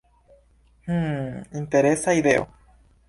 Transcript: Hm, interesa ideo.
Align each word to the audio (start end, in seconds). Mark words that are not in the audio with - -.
Hm, 0.87 1.43
interesa 1.61 2.15
ideo. 2.23 2.47